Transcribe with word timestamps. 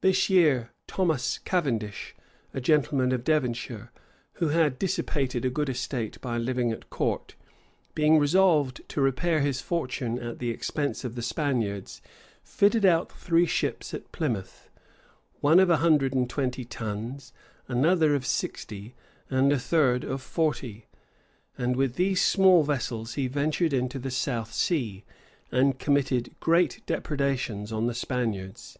This 0.00 0.30
year, 0.30 0.70
Thomas 0.86 1.38
Cavendish, 1.38 2.14
a 2.54 2.60
gentleman 2.62 3.10
of 3.12 3.24
Devonshire, 3.24 3.90
who 4.34 4.50
had 4.50 4.78
dissipated 4.78 5.44
a 5.44 5.50
good 5.50 5.68
estate 5.68 6.20
by 6.20 6.38
living 6.38 6.70
at 6.70 6.88
court, 6.88 7.34
being 7.94 8.18
resolved 8.18 8.80
to 8.90 9.00
repair 9.02 9.40
his 9.40 9.60
fortune 9.60 10.18
at 10.18 10.38
the 10.38 10.48
expense 10.50 11.04
of 11.04 11.14
the 11.14 11.20
Spaniards 11.20 12.00
fitted 12.42 12.86
out 12.86 13.10
three 13.12 13.44
ships 13.44 13.92
at 13.92 14.12
Plymouth 14.12 14.70
one 15.40 15.58
of 15.60 15.68
a 15.68 15.78
hundred 15.78 16.14
and 16.14 16.30
twenty 16.30 16.64
tons, 16.64 17.32
another 17.66 18.14
of 18.14 18.24
sixty, 18.24 18.94
and 19.28 19.52
a 19.52 19.58
third 19.58 20.04
of 20.04 20.22
forty; 20.22 20.86
and 21.58 21.76
with 21.76 21.96
these 21.96 22.22
small 22.22 22.62
vessels 22.62 23.14
he 23.14 23.26
ventured 23.26 23.72
into 23.74 23.98
the 23.98 24.12
South 24.12 24.54
Sea, 24.54 25.04
and 25.52 25.78
committed 25.78 26.34
great 26.40 26.80
depredations 26.86 27.72
on 27.72 27.86
the 27.88 27.94
Spaniards. 27.94 28.78